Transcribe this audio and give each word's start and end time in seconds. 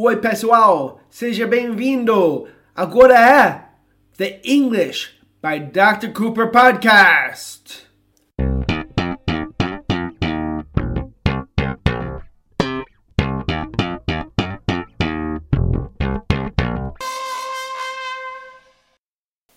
Oi, 0.00 0.14
pessoal, 0.18 1.00
seja 1.10 1.44
bem-vindo. 1.44 2.46
Agora 2.72 3.18
é 3.18 3.68
The 4.16 4.40
English 4.44 5.18
by 5.42 5.58
Dr. 5.58 6.12
Cooper 6.12 6.52
Podcast. 6.52 7.84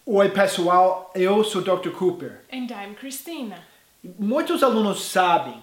Oi, 0.07 0.29
pessoal, 0.29 1.11
eu 1.13 1.43
sou 1.43 1.61
Dr. 1.61 1.91
Cooper. 1.91 2.41
And 2.51 2.65
I'm 2.71 2.95
Christina. 2.95 3.59
Muitos 4.17 4.63
alunos 4.63 5.03
sabem 5.03 5.61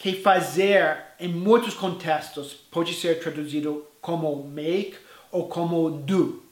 que 0.00 0.14
fazer 0.14 0.96
em 1.20 1.28
muitos 1.28 1.74
contextos 1.74 2.54
pode 2.70 2.94
ser 2.94 3.20
traduzido 3.20 3.86
como 4.00 4.42
make 4.48 4.96
ou 5.30 5.46
como 5.46 5.90
do. 5.90 6.42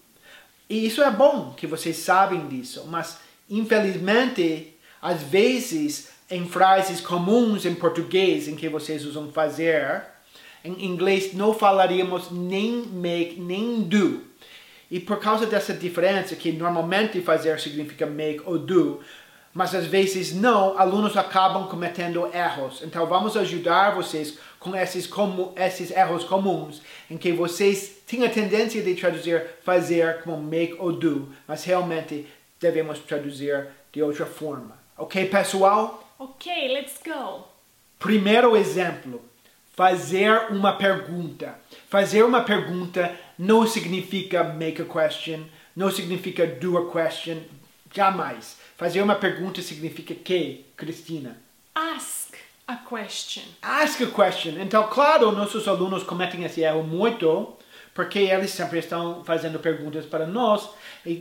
E 0.69 0.87
isso 0.87 1.03
é 1.03 1.11
bom 1.11 1.55
que 1.57 1.67
vocês 1.67 1.97
sabem 1.97 2.47
disso, 2.47 2.87
mas 2.89 3.19
infelizmente, 3.49 4.75
às 5.01 5.23
vezes, 5.23 6.11
em 6.31 6.47
frases 6.47 7.01
comuns 7.01 7.65
em 7.65 7.75
português 7.75 8.49
em 8.49 8.55
que 8.55 8.69
vocês 8.69 9.07
usam 9.07 9.33
fazer, 9.33 10.03
em 10.63 10.85
inglês 10.85 11.33
não 11.33 11.55
falaríamos 11.55 12.31
nem 12.31 12.83
make 12.87 13.41
nem 13.41 13.81
do. 13.81 14.25
E 14.91 15.01
por 15.01 15.19
causa 15.19 15.47
dessa 15.47 15.73
diferença, 15.73 16.37
que 16.37 16.53
normalmente 16.53 17.23
fazer 17.23 17.59
significa 17.59 18.05
make 18.05 18.43
ou 18.45 18.59
do, 18.59 19.01
mas 19.59 19.75
às 19.75 19.87
vezes 19.87 20.33
não, 20.33 20.79
alunos 20.79 21.17
acabam 21.17 21.67
cometendo 21.67 22.25
erros. 22.33 22.81
Então 22.81 23.05
vamos 23.07 23.37
ajudar 23.37 23.93
vocês 23.93 24.39
com 24.61 24.77
esses, 24.77 25.05
como, 25.05 25.53
esses 25.57 25.91
erros 25.91 26.23
comuns, 26.23 26.81
em 27.11 27.19
que 27.19 27.33
vocês 27.33 27.97
têm 28.07 28.25
a 28.25 28.31
tendência 28.31 28.81
de 28.81 28.95
traduzir 28.95 29.45
fazer 29.65 30.23
como 30.23 30.41
make 30.41 30.77
ou 30.79 30.93
do, 30.93 31.35
mas 31.45 31.65
realmente 31.65 32.25
devemos 32.61 33.01
traduzir 33.01 33.67
de 33.93 34.01
outra 34.01 34.27
forma. 34.27 34.79
Ok, 34.97 35.27
pessoal? 35.27 36.09
Okay, 36.21 36.69
let's 36.69 37.01
go. 37.05 37.45
Primeiro 37.99 38.57
exemplo, 38.57 39.21
fazer 39.75 40.53
uma 40.53 40.75
pergunta. 40.75 41.59
Fazer 41.89 42.23
uma 42.23 42.43
pergunta 42.43 43.13
não 43.37 43.67
significa 43.67 44.45
make 44.45 44.81
a 44.81 44.85
question, 44.85 45.47
não 45.75 45.91
significa 45.91 46.47
do 46.47 46.79
a 46.79 46.93
question, 46.93 47.39
jamais. 47.93 48.68
Fazer 48.79 49.03
uma 49.03 49.17
pergunta 49.17 49.61
significa 49.61 50.15
que, 50.15 50.65
Cristina? 50.77 51.37
Ask 51.75 52.35
a 52.67 52.77
question. 52.77 53.43
Ask 53.61 54.01
a 54.01 54.07
question. 54.07 54.53
Então, 54.61 54.87
claro, 54.89 55.33
nossos 55.33 55.67
alunos 55.67 56.05
cometem 56.05 56.45
esse 56.45 56.61
erro 56.61 56.85
muito, 56.85 57.57
porque 57.93 58.21
eles 58.21 58.53
sempre 58.53 58.79
estão 58.79 59.25
fazendo 59.25 59.59
perguntas 59.59 60.07
para 60.07 60.27
nós. 60.29 60.69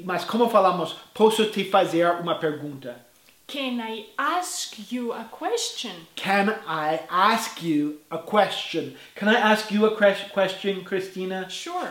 Mas 0.05 0.23
como 0.23 0.47
falamos, 0.52 0.95
posso 1.16 1.45
te 1.47 1.64
fazer 1.66 2.08
uma 2.22 2.36
pergunta? 2.36 3.05
Can 3.47 3.80
I 3.81 4.05
ask 4.17 4.77
you 4.92 5.11
a 5.14 5.23
question? 5.23 5.94
Can 6.16 6.49
I 6.67 6.99
ask 7.09 7.64
you 7.64 7.99
a 8.11 8.17
question? 8.19 8.94
Can 9.16 9.30
I 9.31 9.38
ask 9.38 9.71
you 9.73 9.86
a 9.86 9.95
que- 9.95 10.30
question, 10.31 10.83
Christina? 10.83 11.49
Sure. 11.49 11.89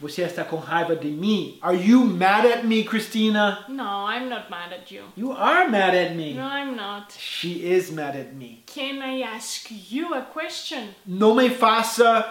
Você 0.00 0.22
está 0.22 0.44
com 0.44 0.56
raiva 0.56 0.94
de 0.94 1.08
mim? 1.08 1.58
Are 1.60 1.76
you 1.76 2.04
mad 2.04 2.46
at 2.46 2.64
me, 2.64 2.84
Christina? 2.84 3.64
No, 3.68 4.06
I'm 4.08 4.28
not 4.28 4.48
mad 4.48 4.72
at 4.72 4.92
you. 4.94 5.02
You 5.16 5.32
are 5.32 5.68
mad 5.68 5.94
at 5.94 6.14
me. 6.14 6.34
No, 6.34 6.42
I'm 6.44 6.76
not. 6.76 7.12
She 7.18 7.64
is 7.64 7.90
mad 7.90 8.16
at 8.16 8.32
me. 8.32 8.62
Can 8.66 9.02
I 9.02 9.22
ask 9.22 9.68
you 9.90 10.14
a 10.14 10.22
question? 10.22 10.94
Não 11.04 11.34
me 11.34 11.50
faça 11.50 12.24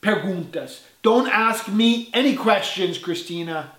perguntas. 0.00 0.82
Don't 1.02 1.28
ask 1.30 1.68
me 1.68 2.10
any 2.12 2.36
questions, 2.36 2.98
Christina. 2.98 3.72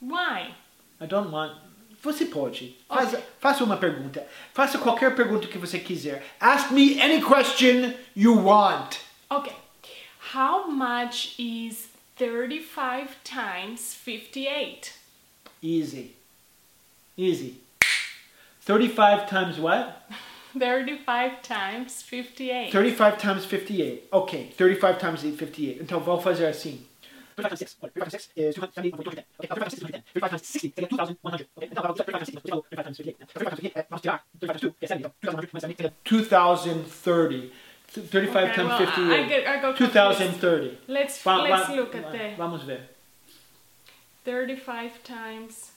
Why? 0.00 0.54
I 1.00 1.06
don't 1.06 1.30
want. 1.30 1.52
Você 2.02 2.24
pode. 2.26 2.76
Faça, 2.88 3.16
Ok. 3.18 3.24
faça 3.40 3.64
uma 3.64 3.76
pergunta. 3.76 4.24
Faça 4.54 4.78
qualquer 4.78 5.14
pergunta 5.14 5.46
que 5.48 5.58
você 5.58 5.78
quiser. 5.78 6.24
Ask 6.40 6.70
me 6.70 6.98
any 7.00 7.20
question 7.20 7.92
you 8.16 8.34
want. 8.44 8.96
Okay. 9.30 9.52
How 10.34 10.70
much 10.70 11.34
is 11.38 11.87
35 12.18 13.16
times 13.22 13.80
58? 13.80 14.92
Easy. 15.62 16.16
Easy. 17.16 17.60
35 18.64 19.28
times 19.28 19.58
what? 19.60 20.10
35 20.58 21.42
times 21.42 21.92
58. 22.02 22.72
35 22.72 23.18
times 23.18 23.44
58. 23.44 24.08
Ok, 24.10 24.52
35 24.56 24.98
times 24.98 25.20
58. 25.20 25.80
Então 25.82 26.00
vamos 26.00 26.24
fazer 26.24 26.46
assim. 26.46 26.84
35 27.36 27.46
times 27.46 27.58
6. 27.60 27.76
35 27.76 27.92
times 27.94 28.12
6 28.12 28.30
is 28.34 28.54
270. 28.56 28.96
Ok, 28.98 29.24
35 29.48 29.60
times 29.62 29.72
6 29.78 29.92
35 30.10 30.28
times 30.28 30.42
60 30.42 30.74
seria 30.74 30.88
2,100. 30.88 31.46
Ok, 31.54 31.68
então 31.70 31.82
35 31.94 32.12
times 32.12 32.26
6, 32.26 32.42
35 32.42 32.82
times 32.82 32.96
58. 32.96 33.26
35 33.32 33.50
times 33.50 33.60
58 33.62 33.78
é, 33.78 33.86
vamos 33.88 34.02
tirar 34.02 34.24
35 34.40 34.46
times 34.48 34.60
2, 34.60 34.74
que 34.80 34.86
70. 34.88 35.14
2,100 35.22 35.38
70 35.38 35.60
seria 35.60 35.92
2030. 35.94 35.94
35 37.92 38.36
Okay, 38.36 38.54
times 38.54 38.68
well, 38.68 38.78
58. 38.78 39.46
I 39.46 39.54
I 39.58 39.62
got 39.62 39.76
2030. 39.76 40.78
Let's 40.88 41.22
Va- 41.22 41.42
let's 41.42 41.68
look 41.70 41.94
at 41.94 42.12
the 42.12 42.34
Vamos 42.36 42.62
ver. 42.62 42.80
35 44.24 45.02
times 45.02 45.72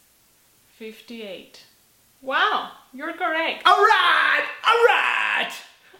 58. 0.77 1.63
Wow, 2.21 2.71
you're 2.93 3.13
correct. 3.13 3.65
Alright! 3.65 4.43
Alright! 4.67 5.53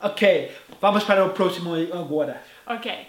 Ok, 0.04 0.52
vamos 0.82 1.04
para 1.04 1.26
o 1.26 1.30
próximo 1.30 1.74
agora. 1.94 2.42
Okay. 2.68 3.08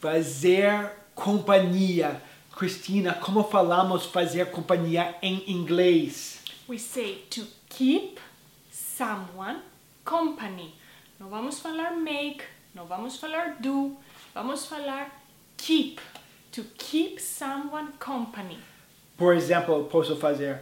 Fazer 0.00 0.90
companhia. 1.14 2.20
Cristina, 2.56 3.14
como 3.14 3.42
falamos 3.42 4.06
fazer 4.06 4.46
companhia 4.50 5.16
em 5.20 5.42
inglês? 5.50 6.40
We 6.68 6.78
say 6.78 7.16
to 7.30 7.46
keep 7.68 8.20
someone 8.70 9.60
company. 10.04 10.74
Não 11.24 11.30
vamos 11.30 11.58
falar 11.58 11.96
make, 11.96 12.44
não 12.74 12.84
vamos 12.84 13.16
falar 13.16 13.56
do, 13.58 13.96
vamos 14.34 14.66
falar 14.66 15.24
keep. 15.56 15.98
To 16.52 16.62
keep 16.76 17.18
someone 17.18 17.92
company. 17.98 18.58
Por 19.16 19.34
exemplo, 19.34 19.86
posso 19.86 20.16
fazer. 20.16 20.60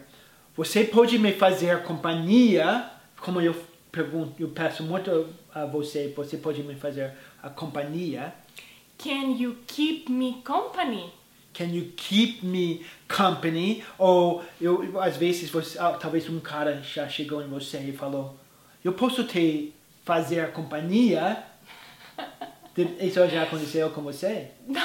Você 0.56 0.84
pode 0.84 1.18
me 1.18 1.32
fazer 1.32 1.82
companhia? 1.82 2.88
Como 3.20 3.40
eu 3.40 3.60
pergunto, 3.90 4.40
eu 4.40 4.50
peço 4.50 4.84
muito 4.84 5.34
a 5.52 5.64
você. 5.64 6.14
Você 6.16 6.36
pode 6.36 6.62
me 6.62 6.76
fazer 6.76 7.12
a 7.42 7.50
companhia? 7.50 8.32
Can 8.96 9.32
you 9.36 9.56
keep 9.66 10.12
me 10.12 10.42
company? 10.44 11.12
Can 11.52 11.74
you 11.74 11.92
keep 11.96 12.46
me 12.46 12.86
company? 13.08 13.82
Ou 13.98 14.44
eu, 14.60 15.00
às 15.00 15.16
vezes 15.16 15.50
você, 15.50 15.76
ah, 15.76 15.98
talvez 16.00 16.30
um 16.30 16.38
cara 16.38 16.80
já 16.82 17.08
chegou 17.08 17.42
em 17.42 17.48
você 17.48 17.80
e 17.80 17.92
falou: 17.92 18.38
Eu 18.84 18.92
posso 18.92 19.24
te 19.24 19.74
fazer 20.04 20.52
companhia? 20.52 21.44
Isso 23.00 23.26
já 23.28 23.42
aconteceu 23.42 23.90
com 23.90 24.02
você? 24.02 24.50
No. 24.66 24.80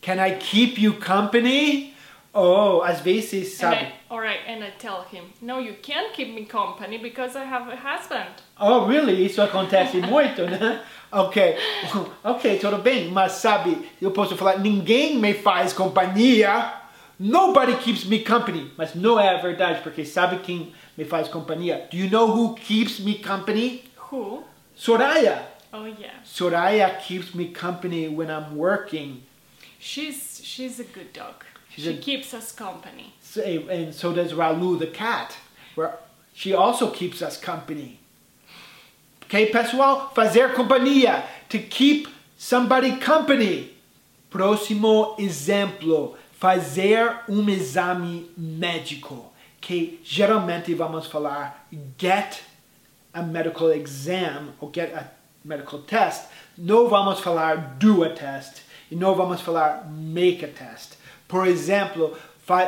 Can 0.00 0.24
I 0.24 0.36
keep 0.38 0.80
you 0.80 0.94
company? 0.94 1.94
Ou 2.32 2.82
às 2.82 3.00
vezes, 3.00 3.54
sabe? 3.54 3.76
I, 3.76 3.92
all 4.10 4.20
right, 4.20 4.40
and 4.46 4.62
I 4.62 4.70
tell 4.78 5.04
him, 5.10 5.24
no, 5.40 5.58
you 5.58 5.74
can't 5.82 6.12
keep 6.12 6.32
me 6.32 6.44
company 6.44 6.98
because 6.98 7.36
I 7.36 7.42
have 7.42 7.68
a 7.72 7.76
husband. 7.76 8.28
Oh, 8.60 8.86
really? 8.86 9.24
Isso 9.24 9.40
acontece 9.42 9.96
muito, 10.06 10.42
né? 10.42 10.82
Ok, 11.10 11.56
ok, 12.22 12.58
tudo 12.58 12.78
bem, 12.78 13.08
mas 13.08 13.32
sabe, 13.32 13.88
eu 14.00 14.10
posso 14.10 14.36
falar, 14.36 14.58
ninguém 14.58 15.16
me 15.16 15.32
faz 15.32 15.72
companhia, 15.72 16.70
nobody 17.18 17.74
keeps 17.76 18.04
me 18.04 18.18
company, 18.20 18.70
mas 18.76 18.94
não 18.94 19.18
é 19.18 19.38
verdade, 19.38 19.80
porque 19.80 20.04
sabe 20.04 20.40
quem 20.40 20.72
me 20.98 21.06
faz 21.06 21.26
companhia? 21.26 21.88
Do 21.90 21.96
you 21.96 22.10
know 22.10 22.28
who 22.28 22.54
keeps 22.54 23.00
me 23.00 23.14
company? 23.14 23.87
Who? 24.10 24.44
Soraya. 24.76 25.42
Oh 25.72 25.84
yeah, 25.84 26.12
Soraya 26.24 26.98
keeps 27.00 27.34
me 27.34 27.48
company 27.50 28.08
when 28.08 28.30
I'm 28.30 28.56
working. 28.56 29.22
she's 29.78 30.40
she's 30.42 30.80
a 30.80 30.84
good 30.84 31.12
dog. 31.12 31.44
She's 31.74 31.84
she 31.84 31.90
a- 31.90 31.96
keeps 31.98 32.32
us 32.34 32.52
company. 32.52 33.12
So- 33.20 33.42
And 33.42 33.94
so 33.94 34.12
does 34.14 34.32
Ralu 34.32 34.78
the 34.78 34.86
cat, 34.86 35.36
where 35.74 35.98
she 36.32 36.54
also 36.54 36.90
keeps 36.90 37.20
us 37.22 37.36
company. 37.38 37.98
Ok, 39.24 39.50
pessoal? 39.52 40.10
Fazer 40.14 40.54
companhia. 40.54 41.22
To 41.50 41.58
keep 41.58 42.08
somebody 42.38 42.96
company. 42.96 43.70
Próximo 44.30 45.16
exemplo. 45.18 46.16
Fazer 46.40 47.20
um 47.28 47.48
exame 47.50 48.26
médico. 48.38 49.26
Que 49.60 49.98
geralmente 50.04 50.74
vamos 50.74 51.06
falar 51.06 51.52
get 51.98 52.40
a 53.12 53.22
medical 53.22 53.70
exam 53.70 54.54
or 54.60 54.70
get 54.70 54.92
a 54.94 55.10
medical 55.44 55.80
test. 55.80 56.28
Não 56.56 56.88
vamos 56.88 57.20
falar 57.20 57.76
do 57.78 58.04
a 58.04 58.10
test. 58.10 58.62
E 58.90 58.96
não 58.96 59.14
vamos 59.14 59.40
falar 59.40 59.86
make 59.90 60.44
a 60.44 60.48
test. 60.48 60.96
Por 61.26 61.46
exemplo, 61.46 62.16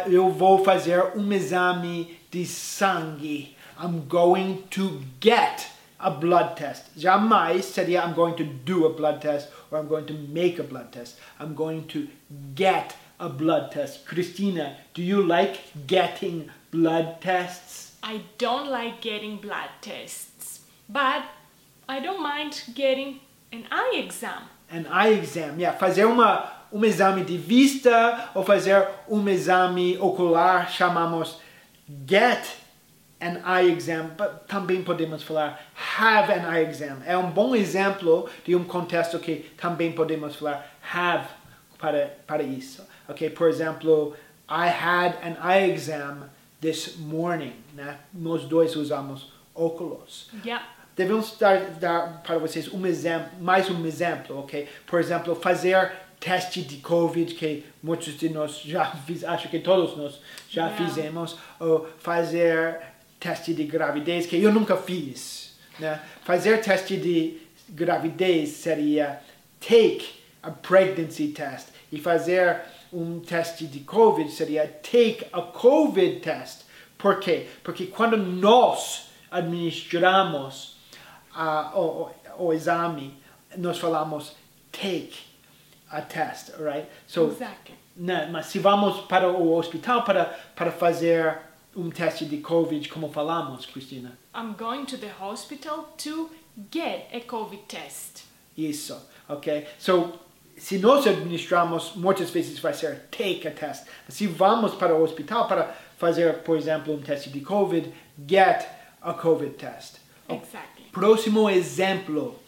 eu 0.07 0.31
vou 0.31 0.63
fazer 0.63 1.17
um 1.17 1.33
exame 1.33 2.19
de 2.31 2.45
sangue. 2.45 3.57
I'm 3.83 4.07
going 4.07 4.65
to 4.71 5.01
get 5.21 5.71
a 5.99 6.11
blood 6.11 6.57
test. 6.57 6.91
Jamais 6.97 7.65
seria 7.65 8.03
I'm 8.03 8.15
going 8.15 8.35
to 8.37 8.45
do 8.45 8.87
a 8.87 8.93
blood 8.93 9.21
test 9.21 9.49
or 9.71 9.79
I'm 9.79 9.89
going 9.89 10.07
to 10.07 10.15
make 10.15 10.59
a 10.59 10.63
blood 10.63 10.93
test. 10.93 11.19
I'm 11.39 11.55
going 11.55 11.87
to 11.89 12.09
get 12.55 12.95
a 13.19 13.29
blood 13.29 13.71
test. 13.71 14.07
Christina, 14.07 14.77
do 14.93 15.03
you 15.03 15.23
like 15.23 15.87
getting 15.87 16.51
blood 16.71 17.21
tests? 17.21 17.90
I 18.03 18.23
don't 18.39 18.71
like 18.71 19.01
getting 19.01 19.37
blood 19.37 19.69
tests, 19.81 20.63
but 20.89 21.25
I 21.89 22.01
don't 22.01 22.23
mind 22.23 22.63
getting 22.75 23.21
an 23.53 23.67
eye 23.71 24.03
exam. 24.05 24.43
An 24.71 24.87
eye 24.87 25.09
exam, 25.09 25.59
yeah. 25.59 25.73
Fazer 25.73 26.07
uma, 26.07 26.51
um 26.73 26.85
exame 26.85 27.25
de 27.25 27.37
vista 27.37 28.31
ou 28.35 28.45
fazer 28.45 28.87
um 29.09 29.29
exame 29.29 29.99
ocular 29.99 30.71
chamamos 30.71 31.39
get 32.07 32.57
an 33.21 33.43
eye 33.45 33.71
exam, 33.71 34.15
but 34.17 34.47
também 34.49 34.83
podemos 34.83 35.23
falar 35.23 35.61
have 35.99 36.31
an 36.33 36.49
eye 36.49 36.65
exam. 36.65 37.03
É 37.05 37.17
um 37.17 37.31
bom 37.31 37.55
exemplo 37.55 38.29
de 38.45 38.57
um 38.57 38.65
contexto 38.65 39.19
que 39.19 39.51
também 39.57 39.93
podemos 39.93 40.37
falar 40.37 40.67
have 40.95 41.29
para, 41.79 42.17
para 42.27 42.43
isso. 42.43 42.87
Ok, 43.09 43.31
por 43.31 43.49
exemplo, 43.49 44.17
I 44.49 44.69
had 44.69 45.17
an 45.23 45.37
eye 45.43 45.71
exam 45.71 46.31
this 46.61 46.97
morning. 46.99 47.55
Né? 47.75 47.99
Nós 48.13 48.45
dois 48.45 48.77
usamos 48.77 49.33
óculos. 49.55 50.31
Yeah. 50.45 50.67
Devemos 50.97 51.37
dar, 51.39 51.59
dar 51.79 52.23
para 52.23 52.39
vocês 52.39 52.69
um 52.73 52.85
exemplo, 52.87 53.31
mais 53.41 53.71
um 53.71 53.87
exemplo, 53.87 54.39
ok? 54.39 54.69
Por 54.87 55.01
exemplo, 55.01 55.35
fazer 55.35 55.91
teste 56.19 56.61
de 56.63 56.77
Covid, 56.79 57.33
que 57.35 57.65
muitos 57.83 58.19
de 58.19 58.29
nós 58.29 58.61
já 58.61 58.85
fiz, 59.07 59.25
acho 59.25 59.49
que 59.49 59.59
todos 59.61 59.97
nós 59.97 60.21
já 60.49 60.67
Yeah. 60.69 60.85
fizemos, 60.87 61.37
ou 61.59 61.89
fazer 61.99 62.79
teste 63.19 63.55
de 63.55 63.65
gravidez, 63.65 64.27
que 64.27 64.37
eu 64.43 64.53
nunca 64.53 64.77
fiz, 64.77 65.55
né? 65.79 66.01
Fazer 66.25 66.61
teste 66.61 66.97
de 66.97 67.41
gravidez 67.69 68.51
seria 68.51 69.21
take 69.61 70.07
a 70.43 70.51
pregnancy 70.51 71.29
test 71.29 71.69
e 71.93 71.99
fazer 71.99 72.61
um 72.93 73.21
teste 73.21 73.67
de 73.67 73.81
Covid 73.81 74.31
seria 74.31 74.67
take 74.67 75.27
a 75.33 75.43
COVID 75.43 76.21
test. 76.21 76.63
Por 76.99 77.19
quê? 77.21 77.49
Porque 77.63 77.87
quando 77.87 78.17
nós 78.17 79.11
administramos 79.31 80.77
o, 81.75 82.11
o, 82.39 82.53
exame, 82.53 83.17
nós 83.57 83.79
falamos 83.79 84.35
take 84.73 85.15
a 85.91 86.03
test, 86.03 86.51
right? 86.59 86.87
So, 87.07 87.29
Exactly. 87.29 87.77
né, 87.97 88.29
mas 88.31 88.47
se 88.47 88.59
vamos 88.59 89.01
para 89.07 89.29
o 89.29 89.57
hospital 89.57 90.03
para, 90.03 90.25
para 90.55 90.71
fazer 90.71 91.39
um 91.77 91.91
teste 91.91 92.25
de 92.25 92.39
Covid, 92.39 92.89
como 92.89 93.11
falamos, 93.13 93.67
Cristina? 93.67 94.19
I'm 94.35 94.55
going 94.55 94.85
to 94.87 94.97
the 94.97 95.11
hospital 95.21 95.95
to 95.99 96.31
get 96.71 97.09
a 97.13 97.21
COVID 97.21 97.63
test. 97.69 98.25
Isso, 98.57 99.01
ok? 99.29 99.67
So, 99.79 100.13
se 100.61 100.77
nós 100.79 101.07
administramos, 101.07 101.93
muitas 101.97 102.29
vezes 102.29 102.59
vai 102.59 102.75
ser 102.75 103.07
take 103.11 103.49
a 103.49 103.51
test. 103.51 103.87
Se 104.11 104.27
vamos 104.27 104.75
para 104.75 104.95
o 104.95 105.03
hospital 105.03 105.49
para 105.49 105.75
fazer, 105.97 106.41
por 106.41 106.57
exemplo, 106.57 106.95
um 106.95 107.01
teste 107.01 107.31
de 107.31 107.41
COVID, 107.41 107.91
get 108.29 108.67
a 109.01 109.15
COVID 109.15 109.53
test. 109.55 109.97
Exactly. 110.29 110.85
Próximo 110.93 111.49
exemplo. 111.49 112.39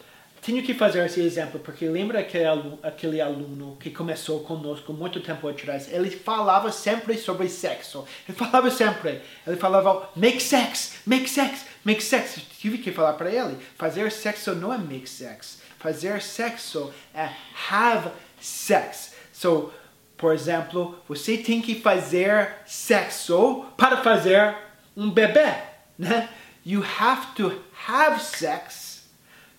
Tenho 0.42 0.62
que 0.62 0.74
fazer 0.74 1.06
esse 1.06 1.22
exemplo 1.22 1.58
porque 1.60 1.86
lembra 1.88 2.18
aquele 2.18 2.44
aluno, 2.44 2.78
aquele 2.82 3.20
aluno 3.20 3.76
que 3.80 3.90
começou 3.90 4.40
conosco 4.40 4.92
muito 4.92 5.20
tempo 5.20 5.48
atrás? 5.48 5.90
Ele 5.90 6.10
falava 6.10 6.70
sempre 6.70 7.16
sobre 7.16 7.48
sexo. 7.48 8.04
Ele 8.28 8.36
falava 8.36 8.70
sempre. 8.70 9.22
Ele 9.46 9.56
falava 9.56 10.10
make 10.14 10.42
sex, 10.42 10.98
make 11.06 11.30
sex, 11.30 11.64
make 11.84 12.02
sex. 12.02 12.40
Tive 12.58 12.78
que 12.78 12.92
falar 12.92 13.14
para 13.14 13.30
ele. 13.30 13.58
Fazer 13.76 14.10
sexo 14.10 14.54
não 14.54 14.72
é 14.72 14.78
make 14.78 15.08
sex. 15.08 15.60
Fazer 15.78 16.22
sexo 16.22 16.92
é 17.14 17.30
have 17.70 18.10
sex. 18.40 19.14
So, 19.32 19.72
por 20.16 20.32
exemplo, 20.32 20.98
você 21.08 21.36
tem 21.38 21.60
que 21.60 21.80
fazer 21.80 22.54
sexo 22.66 23.66
para 23.76 23.96
fazer 23.98 24.56
um 24.96 25.10
bebê, 25.10 25.54
né? 25.98 26.28
You 26.64 26.84
have 27.00 27.34
to 27.34 27.60
have 27.88 28.22
sex 28.22 29.02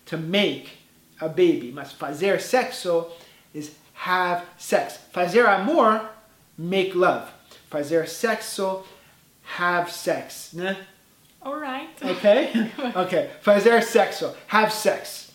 to 0.06 0.16
make 0.16 0.70
a 1.20 1.28
baby. 1.28 1.72
Mas 1.74 1.92
fazer 1.92 2.40
sexo 2.40 3.10
is 3.54 3.72
have 4.06 4.42
sex. 4.56 4.98
Fazer 5.12 5.46
amor, 5.46 6.08
make 6.56 6.96
love. 6.96 7.30
Fazer 7.68 8.08
sexo, 8.08 8.84
have 9.58 9.92
sex, 9.92 10.50
né? 10.54 10.86
All 11.44 11.60
right. 11.60 11.90
Ok? 12.02 12.72
ok. 12.94 13.30
Fazer 13.42 13.82
sexo, 13.82 14.34
have 14.48 14.72
sex. 14.72 15.30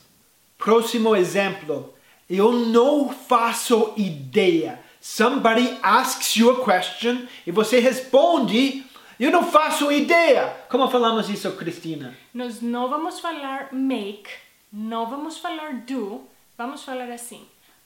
Próximo 0.58 1.16
exemplo. 1.16 1.94
Eu 2.30 2.52
não 2.52 3.10
faço 3.10 3.94
ideia. 3.96 4.80
Somebody 5.02 5.78
asks 5.82 6.36
you 6.36 6.52
a 6.52 6.66
question 6.66 7.28
e 7.48 7.52
você 7.52 7.80
responde. 7.80 8.84
Eu 9.20 9.32
não 9.32 9.44
faço 9.44 9.92
ideia. 9.92 10.48
Como 10.70 10.90
falamos 10.90 11.30
isso, 11.30 11.52
Cristina? 11.54 12.16
Nós 12.34 12.62
não 12.62 12.90
vamos 12.90 13.20
falar 13.20 13.70
make, 13.72 14.30
não 14.72 15.06
vamos 15.10 15.38
falar 15.38 15.74
do, 15.86 16.28
vamos 16.58 16.84
falar 16.84 17.10
assim. 17.12 17.46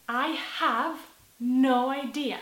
I 0.10 0.38
have 0.62 1.00
no 1.40 1.94
idea. 1.94 2.40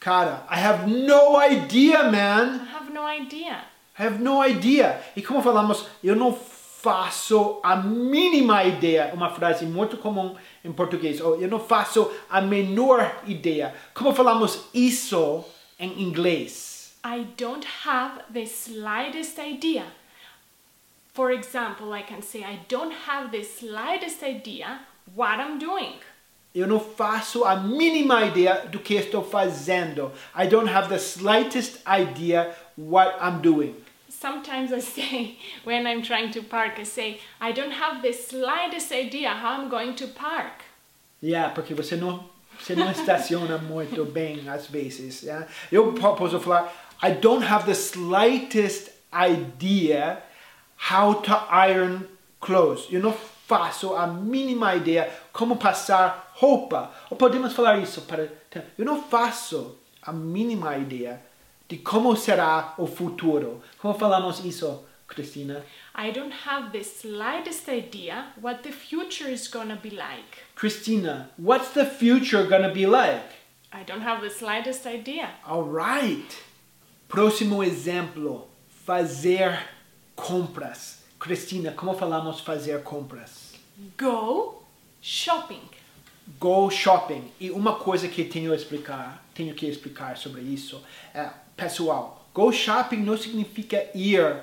Cara, 0.00 0.46
I 0.50 0.60
have 0.60 0.86
no 0.90 1.40
idea, 1.42 2.04
man. 2.04 2.60
I 2.62 2.76
have 2.76 2.92
no 2.92 3.08
idea. 3.08 3.64
I 3.98 4.02
have 4.02 4.22
no 4.22 4.44
idea. 4.44 5.00
E 5.16 5.22
como 5.22 5.42
falamos, 5.42 5.86
eu 6.02 6.16
não 6.16 6.32
faço 6.32 7.60
a 7.62 7.76
mínima 7.76 8.64
ideia. 8.64 9.10
Uma 9.14 9.30
frase 9.30 9.64
muito 9.64 9.96
comum 9.96 10.36
em 10.64 10.72
português. 10.72 11.20
Ou 11.20 11.40
eu 11.40 11.48
não 11.48 11.60
faço 11.60 12.10
a 12.28 12.40
menor 12.40 13.22
ideia. 13.26 13.74
Como 13.94 14.14
falamos 14.14 14.64
isso 14.74 15.44
em 15.78 16.02
inglês? 16.02 16.94
I 17.04 17.26
don't 17.36 17.66
have 17.84 18.22
the 18.32 18.46
slightest 18.46 19.38
idea. 19.38 19.84
For 21.12 21.30
example, 21.30 21.94
I 21.94 22.02
can 22.02 22.22
say, 22.22 22.40
I 22.40 22.60
don't 22.68 22.92
have 23.06 23.30
the 23.30 23.44
slightest 23.44 24.22
idea 24.22 24.80
what 25.14 25.38
I'm 25.38 25.58
doing. 25.58 25.94
Eu 26.54 26.66
não 26.66 26.80
faço 26.80 27.44
a 27.44 27.56
mínima 27.56 28.24
ideia 28.26 28.66
do 28.66 28.78
que 28.78 28.94
estou 28.94 29.22
fazendo. 29.22 30.12
I 30.36 30.46
don't 30.46 30.70
have 30.70 30.88
the 30.88 30.98
slightest 30.98 31.80
idea 31.86 32.54
what 32.76 33.16
I'm 33.20 33.40
doing. 33.40 33.83
Sometimes 34.24 34.72
I 34.72 34.80
say, 34.96 35.36
when 35.64 35.86
I'm 35.86 36.00
trying 36.02 36.30
to 36.32 36.42
park, 36.42 36.78
I 36.78 36.84
say, 36.84 37.20
I 37.42 37.52
don't 37.52 37.72
have 37.72 38.00
the 38.00 38.12
slightest 38.14 38.90
idea 38.90 39.28
how 39.28 39.60
I'm 39.60 39.68
going 39.68 39.94
to 39.96 40.06
park. 40.06 40.64
Yeah, 41.22 41.50
porque 41.54 41.74
você 41.74 41.94
não, 41.96 42.24
você 42.58 42.74
não 42.74 42.90
estaciona 42.90 43.58
muito 43.68 44.06
bem 44.06 44.48
às 44.48 44.66
vezes. 44.66 45.22
Yeah? 45.22 45.46
Eu 45.70 45.92
po- 45.92 46.14
posso 46.14 46.40
falar, 46.40 46.72
I 47.02 47.10
don't 47.10 47.44
have 47.44 47.66
the 47.66 47.74
slightest 47.74 48.90
idea 49.12 50.22
how 50.90 51.14
to 51.20 51.32
iron 51.50 52.08
clothes. 52.40 52.86
Eu 52.90 53.00
não 53.00 53.12
faço 53.46 53.94
a 53.94 54.06
mínima 54.06 54.74
ideia 54.74 55.12
como 55.34 55.56
passar 55.56 56.32
roupa. 56.34 56.90
Ou 57.10 57.16
podemos 57.18 57.52
falar 57.52 57.78
isso 57.78 58.00
para. 58.02 58.28
Eu 58.78 58.86
não 58.86 59.02
faço 59.02 59.76
a 60.02 60.12
mínima 60.12 60.78
ideia 60.78 61.20
de 61.68 61.78
como 61.78 62.16
será 62.16 62.74
o 62.78 62.86
futuro. 62.86 63.62
Como 63.78 63.94
falamos 63.94 64.44
isso, 64.44 64.84
Cristina? 65.06 65.64
I 65.94 66.10
don't 66.10 66.32
have 66.46 66.72
the 66.72 66.82
slightest 66.84 67.68
idea 67.68 68.32
what 68.40 68.62
the 68.62 68.72
future 68.72 69.30
is 69.30 69.48
gonna 69.48 69.76
be 69.76 69.90
like. 69.90 70.42
Cristina, 70.56 71.30
what's 71.36 71.70
the 71.70 71.84
future 71.84 72.46
gonna 72.46 72.72
be 72.72 72.86
like? 72.86 73.24
I 73.72 73.82
don't 73.84 74.02
have 74.02 74.20
the 74.20 74.30
slightest 74.30 74.86
idea. 74.86 75.30
Alright. 75.48 76.36
Próximo 77.08 77.62
exemplo. 77.62 78.48
Fazer 78.86 79.58
compras. 80.14 81.02
Cristina, 81.18 81.72
como 81.72 81.94
falamos 81.94 82.40
fazer 82.40 82.82
compras? 82.82 83.54
Go 83.96 84.62
shopping. 85.00 85.62
Go 86.38 86.70
shopping. 86.70 87.32
E 87.40 87.50
uma 87.50 87.76
coisa 87.76 88.08
que 88.08 88.24
tenho 88.24 88.52
a 88.52 88.54
explicar, 88.54 89.23
tenho 89.34 89.54
que 89.54 89.66
explicar 89.66 90.16
sobre 90.16 90.40
isso 90.42 90.82
é, 91.12 91.28
pessoal, 91.56 92.28
go 92.32 92.52
shopping 92.52 92.98
não 92.98 93.16
significa 93.16 93.90
ir 93.94 94.42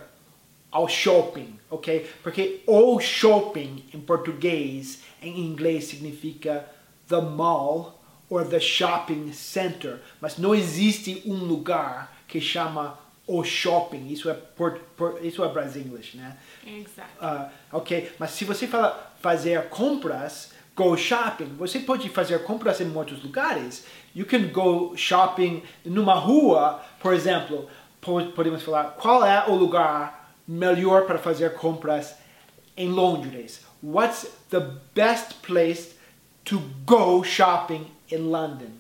ao 0.72 0.88
shopping, 0.88 1.60
ok? 1.70 2.10
Porque 2.24 2.62
o 2.66 3.00
shopping 3.00 3.84
em 3.94 4.00
português, 4.00 5.04
em 5.22 5.42
inglês 5.42 5.86
significa 5.86 6.66
the 7.08 7.20
mall 7.20 8.00
or 8.30 8.46
the 8.48 8.60
shopping 8.60 9.34
center, 9.34 10.00
mas 10.22 10.38
não 10.38 10.56
existe 10.56 11.22
um 11.26 11.36
lugar 11.44 12.18
que 12.28 12.40
chama 12.40 12.98
o 13.28 13.44
shopping. 13.44 14.08
Isso 14.08 14.30
é 14.30 14.34
por, 14.34 14.80
por, 14.96 15.24
isso 15.24 15.44
é 15.44 15.50
Brasilienglish, 15.50 16.16
né? 16.16 16.38
Exactly. 16.66 17.18
Ah, 17.20 17.50
ok? 17.74 18.12
Mas 18.18 18.32
se 18.32 18.46
você 18.46 18.68
fala 18.68 19.14
fazer 19.22 19.68
compras, 19.68 20.54
go 20.82 20.96
shopping, 20.98 21.46
você 21.58 21.80
pode 21.80 22.10
fazer 22.10 22.44
compras 22.44 22.80
em 22.82 22.86
muitos 22.86 23.22
lugares. 23.24 23.86
You 24.16 24.26
can 24.26 24.48
go 24.52 24.96
shopping 24.96 25.64
numa 25.86 26.16
rua, 26.16 26.82
por 27.00 27.14
exemplo. 27.14 27.68
po- 28.02 28.32
Podemos 28.36 28.64
falar 28.64 28.96
qual 29.00 29.24
é 29.26 29.46
o 29.50 29.56
lugar 29.56 30.34
melhor 30.48 31.06
para 31.06 31.18
fazer 31.20 31.54
compras 31.56 32.16
em 32.76 32.90
Londres? 32.90 33.62
What's 33.84 34.28
the 34.50 34.62
best 34.96 35.36
place 35.42 35.96
to 36.46 36.60
go 36.86 37.24
shopping 37.24 37.86
in 38.12 38.30
London? 38.32 38.72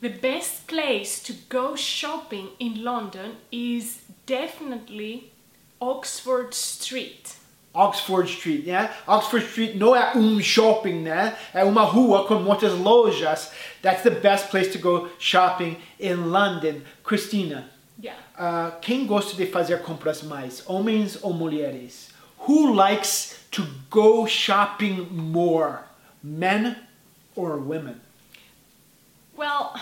The 0.00 0.08
best 0.08 0.66
place 0.66 1.20
to 1.24 1.34
go 1.50 1.76
shopping 1.76 2.48
in 2.58 2.82
London 2.82 3.36
is 3.52 4.00
definitely 4.26 5.30
Oxford 5.78 6.54
Street. 6.54 7.36
Oxford 7.72 8.28
Street, 8.28 8.66
né? 8.66 8.90
Oxford 9.06 9.46
Street 9.46 9.76
não 9.76 9.94
é 9.94 10.16
um 10.16 10.40
shopping, 10.42 11.02
né? 11.02 11.36
É 11.54 11.62
uma 11.64 11.82
rua 11.82 12.26
com 12.26 12.34
muitas 12.36 12.72
lojas. 12.72 13.52
That's 13.82 14.02
the 14.02 14.10
best 14.10 14.48
place 14.50 14.70
to 14.72 14.78
go 14.78 15.08
shopping 15.18 15.76
in 15.98 16.30
London. 16.30 16.82
Christina, 17.04 17.70
Yeah. 18.02 18.18
uh, 18.36 18.80
quem 18.80 19.06
gosta 19.06 19.36
de 19.36 19.46
fazer 19.46 19.82
compras 19.82 20.22
mais, 20.22 20.62
homens 20.66 21.18
ou 21.22 21.32
mulheres? 21.32 22.10
Who 22.48 22.72
likes 22.74 23.36
to 23.50 23.62
go 23.90 24.26
shopping 24.26 25.06
more, 25.12 25.80
men 26.22 26.76
or 27.36 27.58
women? 27.58 28.00
Well, 29.36 29.74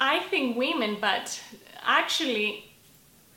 I 0.00 0.20
think 0.28 0.56
women, 0.58 0.96
but 1.00 1.40
actually, 1.82 2.64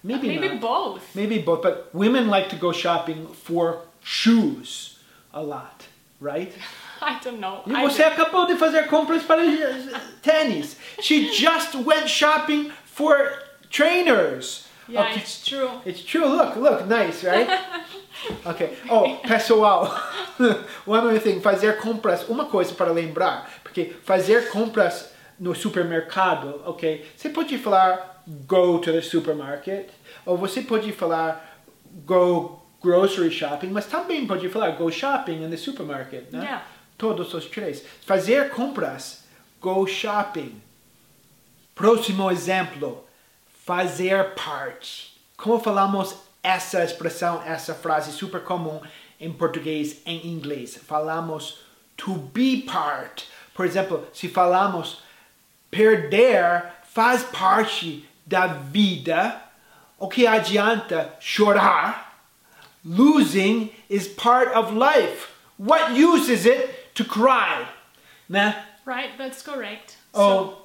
Maybe, 0.04 0.28
maybe 0.30 0.50
not. 0.50 0.62
both. 0.62 1.16
Maybe 1.16 1.40
both, 1.40 1.62
but 1.62 1.90
women 1.94 2.28
like 2.30 2.50
to 2.50 2.56
go 2.56 2.72
shopping 2.72 3.28
for 3.28 3.82
shoes 4.02 4.98
a 5.34 5.42
lot, 5.42 5.86
right? 6.22 6.54
I 7.02 7.20
don't 7.24 7.40
know. 7.40 7.64
E 7.66 7.72
você 7.74 8.04
don't- 8.04 8.14
acabou 8.14 8.46
de 8.48 8.56
fazer 8.56 8.88
compras 8.88 9.24
para 9.24 9.42
eh, 9.46 10.00
tênis. 10.22 10.76
She 11.02 11.32
just 11.34 11.76
went 11.76 12.10
shopping 12.10 12.72
for 12.86 13.32
trainers. 13.70 14.66
Yeah, 14.88 15.02
Okay. 15.04 15.20
it's 15.22 15.46
true. 15.46 15.70
It's 15.86 16.02
true. 16.04 16.26
Look, 16.26 16.56
look, 16.56 16.88
nice, 16.88 17.24
right? 17.24 17.48
Okay. 18.46 18.76
Oh, 18.90 19.16
pessoal, 19.24 19.86
one 20.86 21.08
other 21.08 21.20
thing, 21.20 21.40
fazer 21.40 21.78
compras, 21.80 22.28
uma 22.28 22.46
coisa 22.48 22.74
para 22.76 22.92
lembrar, 22.92 23.48
porque 23.64 23.94
fazer 24.04 24.50
compras 24.50 25.14
no 25.40 25.54
supermercado, 25.56 26.62
ok? 26.66 27.06
Você 27.16 27.30
pode 27.30 27.58
falar 27.58 28.19
go 28.46 28.80
to 28.80 28.92
the 28.92 29.02
supermarket, 29.02 29.90
ou 30.26 30.38
você 30.38 30.62
pode 30.62 30.92
falar 30.92 31.62
go 32.06 32.62
grocery 32.82 33.32
shopping, 33.32 33.68
mas 33.68 33.88
também 33.88 34.28
pode 34.28 34.48
falar 34.50 34.72
go 34.72 34.92
shopping 34.92 35.44
in 35.44 35.50
the 35.50 35.58
supermarket, 35.58 36.32
né? 36.32 36.44
Yeah. 36.44 36.66
Todos 36.98 37.34
os 37.34 37.46
três. 37.46 37.84
Fazer 38.06 38.50
compras, 38.50 39.24
go 39.62 39.88
shopping. 39.88 40.62
Próximo 41.74 42.30
exemplo, 42.30 43.06
fazer 43.66 44.34
parte. 44.36 45.14
Como 45.38 45.60
falamos 45.60 46.16
essa 46.44 46.84
expressão, 46.84 47.42
essa 47.46 47.74
frase 47.74 48.12
super 48.12 48.42
comum 48.42 48.82
em 49.20 49.32
português, 49.32 50.02
em 50.06 50.28
inglês? 50.28 50.78
Falamos 50.78 51.62
to 51.96 52.16
be 52.16 52.64
part. 52.64 53.28
Por 53.54 53.66
exemplo, 53.66 54.08
se 54.14 54.28
falamos 54.28 55.02
perder 55.72 56.80
faz 56.84 57.24
parte 57.24 58.09
da 58.30 58.48
vida, 58.48 59.42
o 59.98 60.08
que 60.08 60.28
adianta 60.28 61.14
chorar? 61.20 62.06
Losing 62.86 63.72
is 63.90 64.08
part 64.08 64.50
of 64.56 64.74
life. 64.74 65.28
What 65.58 65.92
use 65.94 66.30
is 66.30 66.46
it 66.46 66.94
to 66.96 67.04
cry? 67.04 67.68
Né? 68.30 68.56
Right, 68.86 69.18
that's 69.18 69.42
correct. 69.42 69.98
Oh, 70.14 70.60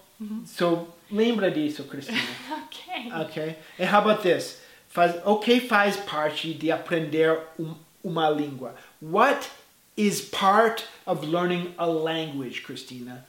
so 0.45 0.95
lembra 1.11 1.51
disso, 1.51 1.85
Cristina. 1.89 2.21
Okay. 2.67 3.11
Ok. 3.13 3.57
And 3.79 3.89
how 3.89 4.01
about 4.01 4.23
this? 4.23 4.61
Faz, 4.89 5.21
o 5.25 5.39
que 5.39 5.61
faz 5.61 5.97
parte 5.97 6.55
de 6.55 6.71
aprender 6.71 7.41
um, 7.59 7.75
uma 8.05 8.29
língua? 8.31 8.75
What 9.01 9.51
is 9.97 10.21
part 10.21 10.85
of 11.07 11.25
learning 11.25 11.75
a 11.79 11.87
language, 11.87 12.63
Christina? 12.63 13.25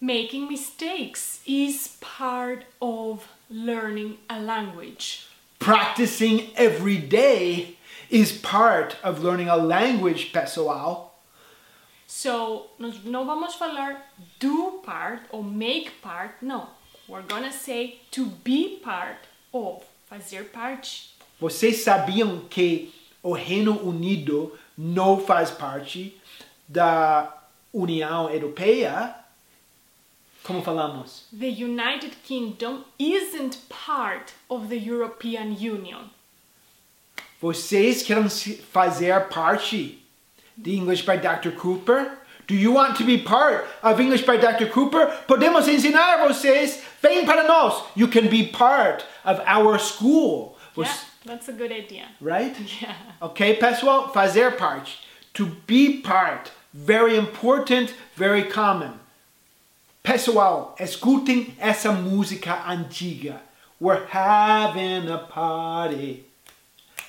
Making 0.00 0.48
mistakes 0.48 1.40
is 1.46 1.96
part 2.02 2.66
of 2.82 3.26
learning 3.48 4.18
a 4.28 4.38
language. 4.38 5.26
Practicing 5.58 6.50
every 6.54 6.98
day 6.98 7.76
is 8.10 8.30
part 8.30 8.96
of 9.02 9.22
learning 9.22 9.48
a 9.48 9.56
language, 9.56 10.32
pessoal. 10.34 11.14
So, 12.06 12.66
nós 12.78 13.02
não 13.04 13.24
vamos 13.24 13.54
falar 13.54 13.96
do 14.38 14.82
part 14.84 15.22
or 15.30 15.42
make 15.42 16.02
part, 16.02 16.42
no. 16.42 16.68
We're 17.08 17.22
gonna 17.22 17.52
say 17.52 18.00
to 18.10 18.26
be 18.44 18.78
part 18.84 19.26
of, 19.50 19.82
fazer 20.10 20.52
parte. 20.52 21.14
Vocês 21.40 21.82
sabiam 21.82 22.46
que 22.50 22.92
o 23.22 23.32
Reino 23.32 23.80
Unido 23.82 24.52
não 24.76 25.18
faz 25.18 25.50
parte 25.50 26.20
da 26.68 27.32
União 27.72 28.28
Europeia? 28.30 29.25
Como 30.46 30.62
falamos? 30.62 31.22
The 31.32 31.48
United 31.48 32.22
Kingdom 32.22 32.84
isn't 33.00 33.68
part 33.68 34.32
of 34.48 34.68
the 34.68 34.78
European 34.78 35.56
Union. 35.58 36.10
Vocês 37.42 38.02
querem 38.04 38.28
fazer 38.72 39.28
parte 39.28 39.98
de 40.56 40.76
English 40.76 41.02
by 41.04 41.16
Dr. 41.16 41.50
Cooper? 41.50 42.18
Do 42.46 42.54
you 42.54 42.70
want 42.70 42.96
to 42.96 43.04
be 43.04 43.18
part 43.18 43.66
of 43.82 43.98
English 44.00 44.22
by 44.24 44.36
Dr. 44.36 44.68
Cooper? 44.70 45.08
Podemos 45.26 45.66
ensinar 45.66 46.24
vocês. 46.28 46.80
Vem 47.02 47.26
para 47.26 47.42
nós. 47.42 47.82
You 47.96 48.06
can 48.06 48.28
be 48.28 48.46
part 48.46 49.04
of 49.24 49.40
our 49.46 49.80
school. 49.80 50.56
Yeah, 50.76 50.92
that's 51.24 51.48
a 51.48 51.52
good 51.52 51.72
idea. 51.72 52.06
Right? 52.20 52.54
Yeah. 52.80 52.94
Ok, 53.20 53.58
pessoal? 53.58 54.12
Fazer 54.12 54.56
parte. 54.56 54.98
To 55.34 55.46
be 55.66 56.00
part. 56.00 56.52
Very 56.72 57.16
important, 57.16 57.94
very 58.14 58.44
common. 58.44 59.00
Pessoal, 60.06 60.76
escutem 60.78 61.52
essa 61.58 61.90
música 61.90 62.62
antiga. 62.68 63.40
We're 63.80 64.06
having 64.08 65.10
a 65.10 65.18
party. 65.18 66.24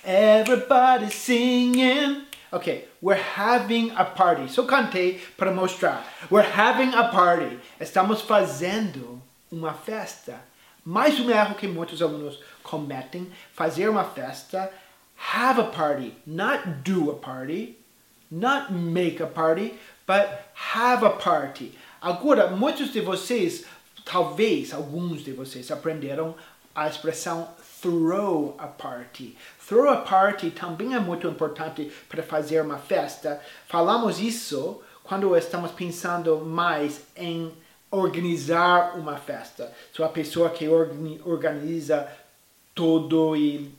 Everybody 0.04 1.12
singing. 1.12 2.24
Ok, 2.52 2.88
we're 3.00 3.22
having 3.36 3.92
a 3.92 4.04
party. 4.04 4.48
Só 4.50 4.66
cantei 4.66 5.22
para 5.38 5.52
mostrar. 5.52 6.04
We're 6.32 6.42
having 6.42 6.96
a 6.96 7.04
party. 7.10 7.60
Estamos 7.80 8.24
fazendo 8.24 9.22
uma 9.52 9.76
festa. 9.76 10.42
Mais 10.84 11.20
um 11.20 11.30
erro 11.30 11.54
que 11.54 11.68
muitos 11.68 12.02
alunos 12.02 12.40
cometem: 12.64 13.32
fazer 13.54 13.88
uma 13.90 14.06
festa. 14.06 14.72
Have 15.36 15.62
a 15.62 15.66
party, 15.66 16.16
not 16.26 16.82
do 16.84 17.12
a 17.12 17.16
party, 17.16 17.78
not 18.32 18.74
make 18.74 19.22
a 19.22 19.28
party, 19.28 19.76
but 20.08 20.50
have 20.56 21.06
a 21.06 21.12
party. 21.12 21.78
Agora, 22.08 22.48
muitos 22.48 22.94
de 22.94 23.02
vocês, 23.02 23.66
talvez 24.06 24.74
alguns 24.74 25.26
de 25.26 25.34
vocês, 25.34 25.70
aprenderam 25.70 26.36
a 26.74 26.88
expressão 26.88 27.50
throw 27.82 28.56
a 28.58 28.66
party. 28.66 29.36
Throw 29.68 29.90
a 29.90 29.98
party 29.98 30.52
também 30.52 30.96
é 30.96 31.02
muito 31.02 31.28
importante 31.28 31.92
para 32.08 32.24
fazer 32.24 32.62
uma 32.62 32.78
festa. 32.78 33.42
Falamos 33.68 34.22
isso 34.22 34.82
quando 35.04 35.36
estamos 35.36 35.72
pensando 35.72 36.38
mais 36.38 37.02
em 37.14 37.52
organizar 37.92 38.98
uma 38.98 39.18
festa. 39.18 39.70
Sou 39.92 40.06
a 40.06 40.10
pessoa 40.10 40.50
que 40.50 40.66
organi- 40.70 41.20
organiza 41.26 42.08
todo 42.74 43.36
e 43.36 43.70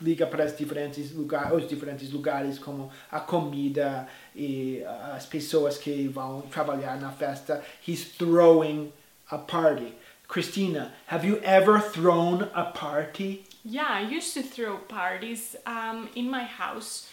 liga 0.00 0.26
para 0.26 0.44
os 0.44 0.56
diferentes 0.56 1.12
lugares, 1.12 1.52
os 1.52 1.68
diferentes 1.68 2.10
lugares 2.10 2.58
como 2.58 2.90
a 3.10 3.20
comida 3.20 4.08
e 4.34 4.82
as 5.14 5.26
pessoas 5.26 5.78
que 5.78 6.08
vão 6.08 6.42
trabalhar 6.42 7.00
na 7.00 7.12
festa. 7.12 7.62
He's 7.86 8.04
throwing 8.16 8.92
a 9.30 9.38
party. 9.38 9.94
Christina, 10.26 10.92
have 11.06 11.24
you 11.24 11.38
ever 11.42 11.80
thrown 11.80 12.48
a 12.54 12.64
party? 12.64 13.44
Yeah, 13.64 13.88
I 13.88 14.00
used 14.00 14.34
to 14.34 14.42
throw 14.42 14.78
parties 14.78 15.56
um, 15.66 16.08
in 16.14 16.30
my 16.30 16.44
house 16.44 17.08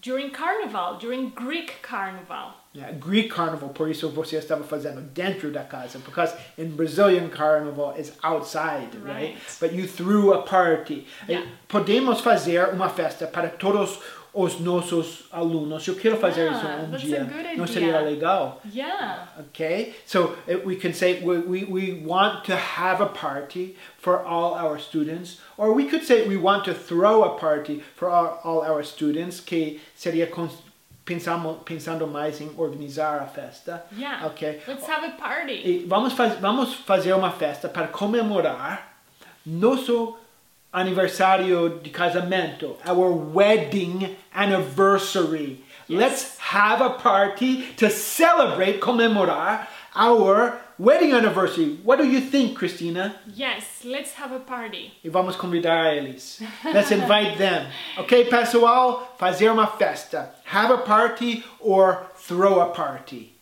during 0.00 0.30
Carnival, 0.30 0.98
during 0.98 1.30
Greek 1.30 1.80
Carnival. 1.82 2.54
Yeah, 2.74 2.90
Greek 2.92 3.28
carnival, 3.28 3.68
por 3.68 3.90
isso 3.90 4.08
você 4.08 4.36
estava 4.36 4.64
fazendo 4.64 5.02
dentro 5.12 5.50
da 5.50 5.62
casa, 5.62 5.98
because 5.98 6.34
in 6.56 6.70
Brazilian 6.70 7.28
carnival 7.28 7.94
is 7.98 8.12
outside, 8.22 8.88
right? 9.04 9.34
Right. 9.34 9.36
But 9.60 9.72
you 9.74 9.86
threw 9.86 10.32
a 10.32 10.42
party. 10.42 11.06
Yeah. 11.28 11.46
Podemos 11.68 12.22
fazer 12.22 12.72
uma 12.72 12.88
festa 12.88 13.26
para 13.26 13.50
todos 13.50 13.98
os 14.34 14.58
nossos 14.58 15.24
alunos. 15.30 15.86
Eu 15.86 15.96
quero 15.96 16.16
fazer 16.16 16.44
Yeah, 16.44 16.82
isso 16.82 16.94
um 16.94 16.96
dia. 16.96 17.54
Não 17.56 17.66
seria 17.66 18.00
legal? 18.00 18.60
Yeah. 18.72 19.28
Okay, 19.50 19.94
so 20.06 20.34
uh, 20.48 20.58
we 20.64 20.76
can 20.76 20.94
say 20.94 21.20
we, 21.22 21.38
we, 21.40 21.64
we 21.64 22.02
want 22.06 22.44
to 22.46 22.56
have 22.56 23.02
a 23.02 23.06
party 23.06 23.76
for 23.98 24.24
all 24.24 24.54
our 24.54 24.78
students, 24.78 25.40
or 25.58 25.74
we 25.74 25.84
could 25.84 26.02
say 26.04 26.26
we 26.26 26.38
want 26.38 26.64
to 26.64 26.72
throw 26.72 27.22
a 27.24 27.38
party 27.38 27.82
for 27.94 28.08
all, 28.08 28.40
all 28.42 28.62
our 28.62 28.82
students, 28.82 29.40
que 29.40 29.78
seria 29.94 30.26
cons- 31.04 31.22
pensamo, 31.22 31.54
pensando 31.64 32.06
mais 32.06 32.40
em 32.40 32.50
organizar 32.56 33.20
a 33.20 33.26
festa. 33.26 33.84
Yeah. 33.96 34.26
Okay. 34.28 34.60
Let's 34.66 34.88
have 34.88 35.04
a 35.06 35.10
party. 35.10 35.52
E 35.64 35.84
vamos, 35.86 36.12
faz, 36.12 36.38
vamos 36.40 36.74
fazer 36.74 37.12
uma 37.14 37.30
festa 37.30 37.68
para 37.68 37.88
comemorar 37.88 38.94
nosso 39.44 40.16
aniversário 40.72 41.80
de 41.82 41.90
casamento, 41.90 42.76
our 42.88 43.12
wedding 43.34 44.16
anniversary. 44.34 45.62
Let's 45.88 46.38
have 46.38 46.80
a 46.82 46.90
party 46.90 47.74
to 47.76 47.90
celebrate, 47.90 48.78
comemorar 48.80 49.68
our 49.94 50.61
wedding 50.78 51.12
anniversary. 51.12 51.78
What 51.84 51.98
do 51.98 52.06
you 52.06 52.20
think, 52.20 52.56
Christina? 52.56 53.16
Yes, 53.34 53.84
let's 53.84 54.14
have 54.14 54.32
a 54.34 54.40
party. 54.40 54.92
E 55.04 55.08
vamos 55.08 55.36
convidar 55.36 55.94
eles. 55.96 56.40
Let's 56.64 56.90
invite 56.90 57.38
them. 57.38 57.66
Ok, 57.98 58.24
pessoal? 58.24 59.14
Fazer 59.18 59.50
uma 59.50 59.66
festa. 59.66 60.34
Have 60.44 60.72
a 60.72 60.78
party 60.78 61.44
or 61.60 62.06
throw 62.16 62.60
a 62.60 62.66
party. 62.66 63.32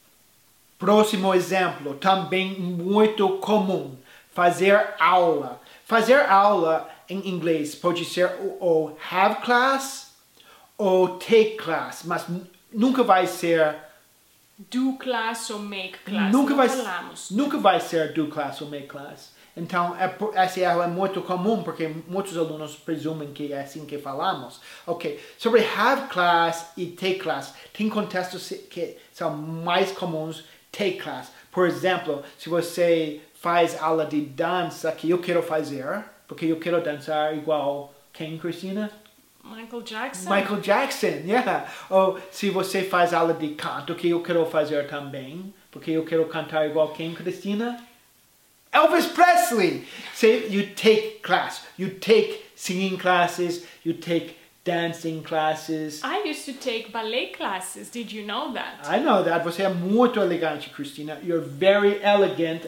Próximo 0.78 1.34
exemplo, 1.34 1.94
também 1.94 2.58
muito 2.58 3.28
comum. 3.38 3.96
Fazer 4.32 4.94
aula. 4.98 5.60
Fazer 5.84 6.20
aula 6.30 6.88
em 7.08 7.28
inglês 7.28 7.74
pode 7.74 8.04
ser 8.04 8.30
ou 8.60 8.96
have 9.10 9.42
class 9.42 10.12
ou 10.78 11.18
take 11.18 11.56
class, 11.56 12.02
mas 12.04 12.24
nunca 12.72 13.02
vai 13.02 13.26
ser 13.26 13.76
Do 14.68 14.98
class 14.98 15.48
ou 15.50 15.58
make 15.58 15.98
class. 16.00 16.32
nunca 16.32 16.54
vai 16.54 16.68
falamos. 16.68 17.30
nunca 17.30 17.56
vai 17.58 17.80
ser 17.80 18.12
do 18.12 18.26
class 18.26 18.60
ou 18.60 18.68
make 18.68 18.88
class. 18.88 19.32
Então, 19.56 19.96
é, 19.96 20.44
esse 20.44 20.60
erro 20.60 20.82
é 20.82 20.86
muito 20.86 21.22
comum 21.22 21.62
porque 21.62 21.88
muitos 22.06 22.36
alunos 22.36 22.76
presumem 22.76 23.32
que 23.32 23.52
é 23.52 23.62
assim 23.62 23.84
que 23.84 23.98
falamos. 23.98 24.60
Ok, 24.86 25.18
sobre 25.38 25.64
have 25.64 26.08
class 26.08 26.72
e 26.76 26.86
take 26.86 27.18
class, 27.18 27.54
tem 27.72 27.88
contextos 27.88 28.48
que 28.70 28.96
são 29.12 29.36
mais 29.36 29.92
comuns 29.92 30.44
take 30.70 30.98
class. 30.98 31.32
Por 31.50 31.66
exemplo, 31.66 32.22
se 32.38 32.48
você 32.48 33.20
faz 33.34 33.80
aula 33.80 34.06
de 34.06 34.20
dança 34.20 34.92
que 34.92 35.10
eu 35.10 35.18
quero 35.18 35.42
fazer, 35.42 36.04
porque 36.28 36.46
eu 36.46 36.58
quero 36.60 36.80
dançar 36.82 37.36
igual 37.36 37.92
quem, 38.12 38.38
Cristina? 38.38 38.90
Michael 39.42 39.82
Jackson. 39.82 40.30
Michael 40.30 40.60
Jackson, 40.60 41.22
yeah. 41.26 41.66
Ou 41.88 42.18
se 42.30 42.50
você 42.50 42.82
faz 42.82 43.12
aula 43.12 43.34
de 43.34 43.48
canto, 43.54 43.94
que 43.94 44.08
eu 44.08 44.22
quero 44.22 44.44
fazer 44.46 44.86
também, 44.86 45.52
porque 45.70 45.90
eu 45.92 46.04
quero 46.04 46.26
cantar 46.26 46.68
igual 46.68 46.92
quem, 46.92 47.14
Cristina? 47.14 47.82
Elvis 48.72 49.06
Presley. 49.06 49.84
Say 50.14 50.46
you 50.48 50.74
take 50.74 51.20
class, 51.22 51.64
you 51.78 51.90
take 51.90 52.44
singing 52.54 52.96
classes, 52.96 53.66
you 53.84 53.94
take 53.94 54.36
dancing 54.64 55.22
classes. 55.22 56.02
I 56.04 56.28
used 56.28 56.44
to 56.44 56.52
take 56.52 56.92
ballet 56.92 57.32
classes. 57.32 57.90
Did 57.90 58.12
you 58.12 58.24
know 58.24 58.52
that? 58.52 58.86
I 58.86 59.00
know 59.00 59.24
that. 59.24 59.42
Você 59.44 59.62
é 59.62 59.68
muito 59.68 60.20
elegante, 60.20 60.70
Cristina. 60.70 61.18
You're 61.24 61.44
very 61.44 62.00
elegant. 62.02 62.66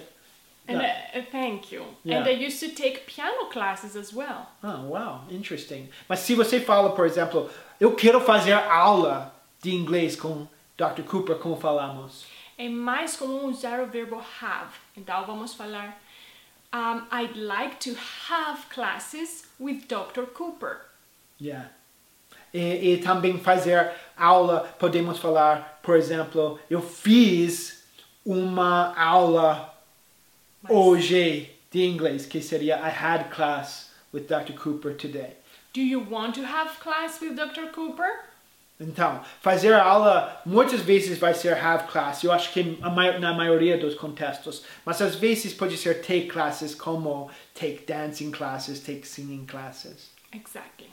And 0.68 0.78
uh, 0.78 0.84
uh, 0.84 1.22
thank 1.30 1.72
you. 1.72 1.84
Yeah. 2.04 2.18
And 2.18 2.28
I 2.28 2.30
used 2.30 2.60
to 2.60 2.68
take 2.68 3.06
piano 3.06 3.46
classes 3.50 3.96
as 3.96 4.14
well. 4.14 4.48
Oh, 4.62 4.82
wow, 4.88 5.22
interesting. 5.30 5.88
Mas 6.08 6.20
se 6.20 6.34
você 6.34 6.60
fala, 6.60 6.94
por 6.94 7.04
exemplo, 7.04 7.50
eu 7.80 7.94
quero 7.94 8.20
fazer 8.20 8.52
aula 8.52 9.34
de 9.60 9.74
inglês 9.74 10.14
com 10.14 10.46
Dr. 10.76 11.02
Cooper, 11.02 11.36
como 11.36 11.56
falamos? 11.56 12.26
É 12.56 12.68
mais 12.68 13.16
comum 13.16 13.46
usar 13.46 13.80
o 13.80 13.86
verbo 13.86 14.22
have. 14.40 14.72
Então 14.96 15.24
vamos 15.26 15.54
falar 15.54 15.98
um, 16.72 17.06
I'd 17.10 17.36
like 17.36 17.80
to 17.80 17.96
have 18.28 18.68
classes 18.70 19.44
with 19.58 19.88
Dr. 19.88 20.24
Cooper. 20.32 20.80
Yeah. 21.38 21.70
E, 22.52 22.92
e 22.94 22.98
também 22.98 23.38
fazer 23.38 23.92
aula, 24.16 24.74
podemos 24.78 25.18
falar, 25.18 25.80
por 25.82 25.96
exemplo, 25.96 26.58
eu 26.70 26.80
fiz 26.80 27.84
uma 28.24 28.94
aula 28.96 29.71
Mas- 30.62 30.72
hoje 30.72 31.50
de 31.70 31.84
inglês, 31.84 32.26
que 32.26 32.40
seria 32.40 32.76
I 32.76 32.90
had 32.90 33.30
class 33.30 33.90
with 34.12 34.22
Dr. 34.22 34.52
Cooper 34.54 34.94
today. 34.94 35.36
Do 35.72 35.80
you 35.80 36.06
want 36.10 36.34
to 36.34 36.42
have 36.42 36.78
class 36.80 37.20
with 37.20 37.34
Dr. 37.34 37.72
Cooper? 37.72 38.30
Então, 38.78 39.22
fazer 39.40 39.74
aula 39.74 40.40
muitas 40.44 40.80
vezes 40.80 41.16
vai 41.18 41.34
ser 41.34 41.54
have 41.56 41.84
class, 41.90 42.24
eu 42.24 42.32
acho 42.32 42.52
que 42.52 42.78
na 42.80 43.32
maioria 43.32 43.78
dos 43.78 43.94
contextos, 43.94 44.64
mas 44.84 45.00
às 45.00 45.14
vezes 45.14 45.54
pode 45.54 45.76
ser 45.76 46.00
take 46.00 46.26
classes 46.26 46.74
como 46.74 47.30
take 47.54 47.84
dancing 47.86 48.30
classes, 48.32 48.80
take 48.80 49.06
singing 49.06 49.46
classes. 49.46 50.10
Exactly. 50.32 50.90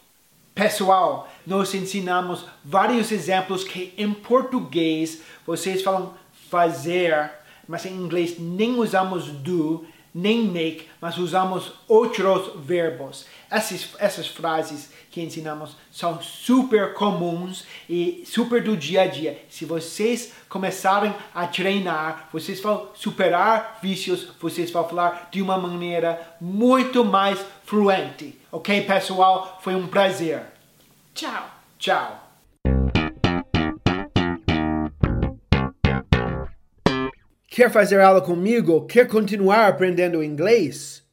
Pessoal, 0.53 1.29
nós 1.47 1.73
ensinamos 1.73 2.45
vários 2.63 3.12
exemplos 3.12 3.63
que 3.63 3.93
em 3.97 4.13
português 4.13 5.21
vocês 5.45 5.82
falam 5.82 6.13
fazer, 6.49 7.32
mas 7.69 7.86
em 7.86 7.93
inglês 7.93 8.39
nem 8.39 8.79
usamos 8.79 9.25
do, 9.25 9.86
nem 10.13 10.43
make, 10.43 10.88
mas 10.99 11.19
usamos 11.19 11.71
outros 11.88 12.51
verbos. 12.65 13.27
Essas, 13.47 13.89
essas 13.99 14.27
frases 14.27 14.89
que 15.12 15.21
ensinamos 15.21 15.77
são 15.91 16.19
super 16.19 16.95
comuns 16.95 17.65
e 17.88 18.23
super 18.25 18.63
do 18.63 18.75
dia 18.75 19.03
a 19.03 19.08
dia. 19.08 19.45
Se 19.49 19.65
vocês 19.65 20.34
começarem 20.49 21.13
a 21.34 21.45
treinar, 21.45 22.27
vocês 22.34 22.60
vão 22.60 22.89
superar 22.95 23.77
vícios, 23.84 24.29
vocês 24.41 24.71
vão 24.71 24.88
falar 24.89 25.29
de 25.32 25.39
uma 25.39 25.58
maneira 25.58 26.36
muito 26.41 27.05
mais 27.05 27.39
fluente. 27.65 28.36
Ok, 28.51 28.82
pessoal? 28.82 29.60
Foi 29.62 29.75
um 29.75 29.86
prazer. 29.86 30.41
Tchau. 31.13 31.51
Tchau. 31.77 32.28
Quer 37.59 37.67
fazer 37.69 37.99
aula 37.99 38.21
comigo? 38.21 38.85
Quer 38.85 39.05
continuar 39.05 39.67
aprendendo 39.67 40.23
inglês? 40.23 41.03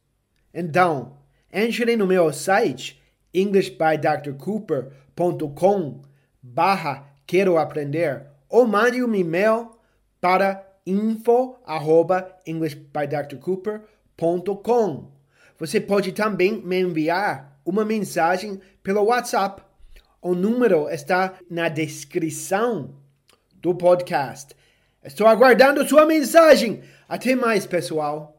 Então, 0.55 1.19
entre 1.53 1.97
no 1.97 2.07
meu 2.07 2.33
site 2.33 3.03
englishbydrcooper.com 3.35 6.03
barra 6.41 7.13
quero 7.27 7.59
aprender 7.59 8.29
ou 8.49 8.65
mande 8.65 9.03
um 9.03 9.13
e-mail 9.13 9.73
para 10.21 10.65
info 10.87 11.57
arroba 11.67 12.33
englishbydrcooper.com 12.47 15.11
Você 15.59 15.81
pode 15.81 16.13
também 16.13 16.63
me 16.63 16.81
enviar 16.81 17.59
uma 17.65 17.85
mensagem 17.85 18.61
pelo 18.85 19.03
WhatsApp. 19.03 19.65
O 20.23 20.33
número 20.33 20.89
está 20.89 21.35
na 21.51 21.69
descrição 21.69 22.95
do 23.61 23.75
podcast. 23.75 24.55
Estou 25.07 25.27
aguardando 25.29 25.87
sua 25.89 26.05
mensagem. 26.05 26.83
Até 27.09 27.37
mais, 27.37 27.65
pessoal. 27.65 28.36